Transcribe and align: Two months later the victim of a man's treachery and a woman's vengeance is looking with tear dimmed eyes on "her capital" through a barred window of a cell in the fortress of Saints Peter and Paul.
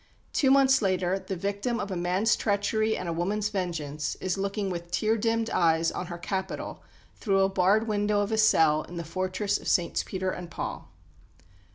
Two 0.33 0.49
months 0.49 0.81
later 0.81 1.19
the 1.19 1.35
victim 1.35 1.79
of 1.79 1.91
a 1.91 1.95
man's 1.95 2.35
treachery 2.35 2.97
and 2.97 3.07
a 3.07 3.13
woman's 3.13 3.49
vengeance 3.49 4.15
is 4.15 4.35
looking 4.35 4.71
with 4.71 4.89
tear 4.89 5.15
dimmed 5.15 5.51
eyes 5.51 5.91
on 5.91 6.07
"her 6.07 6.17
capital" 6.17 6.81
through 7.13 7.41
a 7.41 7.49
barred 7.49 7.87
window 7.87 8.21
of 8.21 8.31
a 8.31 8.37
cell 8.39 8.81
in 8.81 8.97
the 8.97 9.03
fortress 9.03 9.59
of 9.59 9.67
Saints 9.67 10.01
Peter 10.01 10.31
and 10.31 10.49
Paul. 10.49 10.89